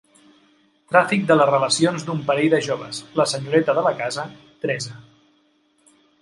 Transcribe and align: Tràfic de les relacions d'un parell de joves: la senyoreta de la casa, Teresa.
Tràfic 0.93 1.27
de 1.31 1.35
les 1.35 1.49
relacions 1.51 2.05
d'un 2.07 2.23
parell 2.29 2.49
de 2.55 2.61
joves: 2.69 3.03
la 3.21 3.27
senyoreta 3.33 3.77
de 3.81 3.85
la 3.89 3.93
casa, 4.01 4.25
Teresa. 4.65 4.99